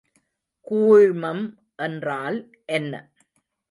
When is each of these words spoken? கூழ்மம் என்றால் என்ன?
கூழ்மம் 0.67 1.43
என்றால் 1.79 2.39
என்ன? 2.65 2.93